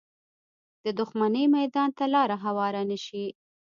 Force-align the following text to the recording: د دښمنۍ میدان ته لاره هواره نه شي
د 0.83 0.85
دښمنۍ 0.99 1.45
میدان 1.57 1.89
ته 1.97 2.05
لاره 2.13 2.35
هواره 2.45 2.81
نه 2.89 2.97
شي 3.05 3.25